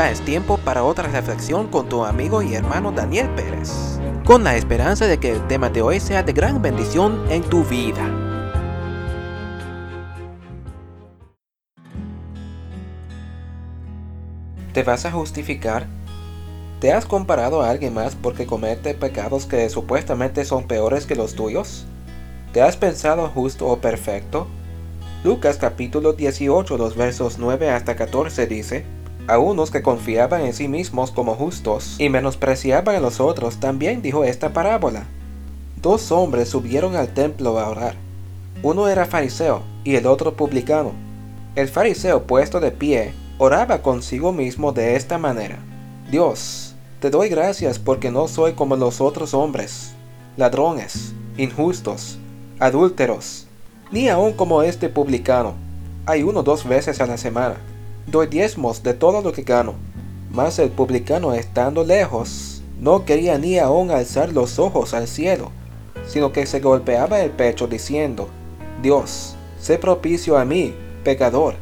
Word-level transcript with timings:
Ya 0.00 0.10
es 0.10 0.22
tiempo 0.22 0.56
para 0.56 0.82
otra 0.82 1.08
reflexión 1.08 1.68
con 1.68 1.90
tu 1.90 2.06
amigo 2.06 2.40
y 2.40 2.54
hermano 2.54 2.90
Daniel 2.90 3.28
Pérez, 3.36 4.00
con 4.24 4.42
la 4.42 4.56
esperanza 4.56 5.06
de 5.06 5.20
que 5.20 5.30
el 5.30 5.46
tema 5.46 5.68
de 5.68 5.82
hoy 5.82 6.00
sea 6.00 6.22
de 6.22 6.32
gran 6.32 6.62
bendición 6.62 7.22
en 7.28 7.42
tu 7.42 7.64
vida. 7.64 8.08
¿Te 14.72 14.82
vas 14.84 15.04
a 15.04 15.12
justificar? 15.12 15.86
¿Te 16.80 16.94
has 16.94 17.04
comparado 17.04 17.60
a 17.60 17.68
alguien 17.68 17.92
más 17.92 18.14
porque 18.14 18.46
comete 18.46 18.94
pecados 18.94 19.44
que 19.44 19.68
supuestamente 19.68 20.46
son 20.46 20.66
peores 20.66 21.04
que 21.04 21.14
los 21.14 21.34
tuyos? 21.34 21.84
¿Te 22.54 22.62
has 22.62 22.78
pensado 22.78 23.28
justo 23.28 23.66
o 23.66 23.82
perfecto? 23.82 24.46
Lucas 25.24 25.58
capítulo 25.58 26.14
18 26.14 26.78
los 26.78 26.96
versos 26.96 27.36
9 27.38 27.68
hasta 27.68 27.96
14 27.96 28.46
dice, 28.46 28.99
a 29.30 29.38
unos 29.38 29.70
que 29.70 29.80
confiaban 29.80 30.42
en 30.42 30.52
sí 30.52 30.66
mismos 30.66 31.12
como 31.12 31.36
justos 31.36 31.94
y 31.98 32.08
menospreciaban 32.08 32.96
a 32.96 33.00
los 33.00 33.20
otros, 33.20 33.60
también 33.60 34.02
dijo 34.02 34.24
esta 34.24 34.52
parábola. 34.52 35.06
Dos 35.80 36.10
hombres 36.10 36.48
subieron 36.48 36.96
al 36.96 37.14
templo 37.14 37.58
a 37.58 37.68
orar. 37.68 37.94
Uno 38.62 38.88
era 38.88 39.06
fariseo 39.06 39.62
y 39.84 39.94
el 39.94 40.06
otro 40.06 40.34
publicano. 40.34 40.92
El 41.54 41.68
fariseo 41.68 42.24
puesto 42.24 42.58
de 42.58 42.72
pie 42.72 43.12
oraba 43.38 43.82
consigo 43.82 44.32
mismo 44.32 44.72
de 44.72 44.96
esta 44.96 45.16
manera. 45.16 45.58
Dios, 46.10 46.74
te 46.98 47.08
doy 47.08 47.28
gracias 47.28 47.78
porque 47.78 48.10
no 48.10 48.26
soy 48.26 48.54
como 48.54 48.74
los 48.74 49.00
otros 49.00 49.32
hombres, 49.32 49.92
ladrones, 50.36 51.12
injustos, 51.38 52.18
adúlteros, 52.58 53.46
ni 53.92 54.08
aun 54.08 54.32
como 54.32 54.62
este 54.62 54.88
publicano. 54.88 55.54
Hay 56.04 56.24
uno 56.24 56.42
dos 56.42 56.66
veces 56.66 57.00
a 57.00 57.06
la 57.06 57.16
semana. 57.16 57.56
Doy 58.10 58.26
diezmos 58.26 58.82
de 58.82 58.92
todo 58.92 59.22
lo 59.22 59.32
que 59.32 59.42
gano. 59.42 59.74
Mas 60.32 60.58
el 60.58 60.70
publicano 60.70 61.32
estando 61.32 61.84
lejos, 61.84 62.62
no 62.80 63.04
quería 63.04 63.38
ni 63.38 63.58
aun 63.58 63.90
alzar 63.92 64.32
los 64.32 64.58
ojos 64.58 64.94
al 64.94 65.06
cielo, 65.06 65.52
sino 66.08 66.32
que 66.32 66.46
se 66.46 66.60
golpeaba 66.60 67.20
el 67.20 67.30
pecho 67.30 67.68
diciendo, 67.68 68.28
Dios, 68.82 69.36
sé 69.60 69.78
propicio 69.78 70.38
a 70.38 70.44
mí, 70.44 70.74
pecador. 71.04 71.54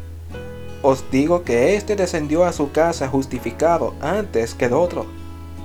Os 0.81 1.11
digo 1.11 1.43
que 1.43 1.75
éste 1.77 1.97
descendió 1.97 2.45
a 2.45 2.53
su 2.53 2.71
casa 2.73 3.09
justificado 3.09 3.95
antes 4.01 4.55
que 4.55 4.67
el 4.67 4.73
otro, 4.73 5.05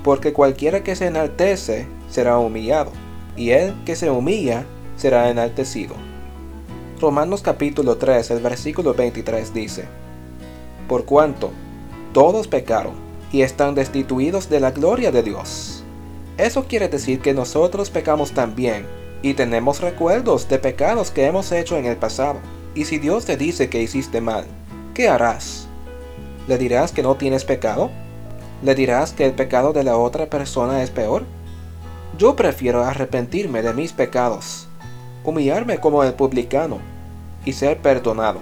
porque 0.02 0.32
cualquiera 0.32 0.82
que 0.82 0.96
se 0.96 1.06
enaltece 1.06 1.86
será 2.10 2.38
humillado, 2.38 2.90
y 3.36 3.50
el 3.50 3.74
que 3.84 3.96
se 3.96 4.10
humilla 4.10 4.66
será 4.96 5.30
enaltecido. 5.30 5.94
Romanos 7.00 7.42
capítulo 7.42 7.96
3, 7.96 8.32
el 8.32 8.40
versículo 8.40 8.92
23 8.92 9.54
dice, 9.54 10.03
Por 10.88 11.04
cuanto 11.04 11.50
todos 12.12 12.48
pecaron 12.48 12.94
y 13.32 13.42
están 13.42 13.74
destituidos 13.74 14.48
de 14.48 14.60
la 14.60 14.70
gloria 14.70 15.10
de 15.10 15.22
Dios. 15.22 15.82
Eso 16.36 16.64
quiere 16.64 16.88
decir 16.88 17.20
que 17.20 17.34
nosotros 17.34 17.90
pecamos 17.90 18.32
también 18.32 18.86
y 19.22 19.34
tenemos 19.34 19.80
recuerdos 19.80 20.48
de 20.48 20.58
pecados 20.58 21.10
que 21.10 21.26
hemos 21.26 21.50
hecho 21.52 21.76
en 21.76 21.86
el 21.86 21.96
pasado. 21.96 22.38
Y 22.74 22.84
si 22.84 22.98
Dios 22.98 23.24
te 23.24 23.36
dice 23.36 23.68
que 23.68 23.82
hiciste 23.82 24.20
mal, 24.20 24.44
¿qué 24.94 25.08
harás? 25.08 25.68
¿Le 26.46 26.58
dirás 26.58 26.92
que 26.92 27.02
no 27.02 27.14
tienes 27.14 27.44
pecado? 27.44 27.90
¿Le 28.62 28.74
dirás 28.74 29.12
que 29.12 29.24
el 29.24 29.32
pecado 29.32 29.72
de 29.72 29.84
la 29.84 29.96
otra 29.96 30.26
persona 30.26 30.82
es 30.82 30.90
peor? 30.90 31.24
Yo 32.18 32.36
prefiero 32.36 32.84
arrepentirme 32.84 33.62
de 33.62 33.72
mis 33.72 33.92
pecados 33.92 34.68
humillarme 35.24 35.78
como 35.78 36.04
el 36.04 36.12
publicano 36.12 36.78
y 37.44 37.52
ser 37.54 37.78
perdonado. 37.78 38.40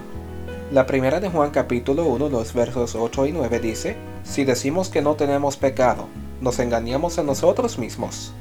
La 0.72 0.86
primera 0.86 1.20
de 1.20 1.28
Juan 1.28 1.50
capítulo 1.50 2.06
1 2.06 2.30
los 2.30 2.54
versos 2.54 2.94
8 2.94 3.26
y 3.26 3.32
9 3.32 3.60
dice, 3.60 3.94
Si 4.24 4.46
decimos 4.46 4.88
que 4.88 5.02
no 5.02 5.16
tenemos 5.16 5.58
pecado, 5.58 6.08
nos 6.40 6.58
engañamos 6.60 7.18
a 7.18 7.22
nosotros 7.22 7.78
mismos, 7.78 8.32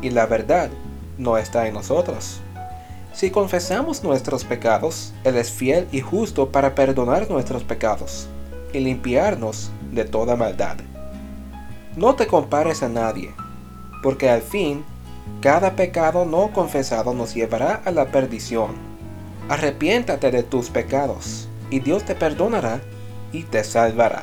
y 0.00 0.08
la 0.08 0.24
verdad 0.24 0.70
no 1.18 1.36
está 1.36 1.68
en 1.68 1.74
nosotros. 1.74 2.40
Si 3.12 3.30
confesamos 3.30 4.02
nuestros 4.02 4.44
pecados, 4.44 5.12
Él 5.24 5.36
es 5.36 5.50
fiel 5.50 5.86
y 5.92 6.00
justo 6.00 6.48
para 6.48 6.74
perdonar 6.74 7.30
nuestros 7.30 7.64
pecados 7.64 8.28
y 8.72 8.78
limpiarnos 8.78 9.70
de 9.92 10.06
toda 10.06 10.36
maldad. 10.36 10.78
No 11.96 12.14
te 12.14 12.26
compares 12.26 12.82
a 12.82 12.88
nadie, 12.88 13.34
porque 14.02 14.30
al 14.30 14.40
fin 14.40 14.86
cada 15.42 15.76
pecado 15.76 16.24
no 16.24 16.50
confesado 16.50 17.12
nos 17.12 17.34
llevará 17.34 17.82
a 17.84 17.90
la 17.90 18.06
perdición. 18.06 18.70
Arrepiéntate 19.50 20.30
de 20.30 20.42
tus 20.42 20.70
pecados, 20.70 21.46
y 21.74 21.80
Dios 21.80 22.04
te 22.04 22.14
perdonará 22.14 22.80
y 23.32 23.42
te 23.42 23.64
salvará. 23.64 24.22